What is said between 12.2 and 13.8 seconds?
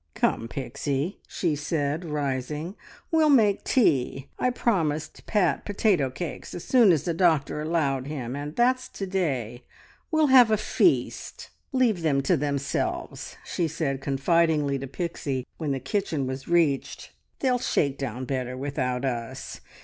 to themselves," she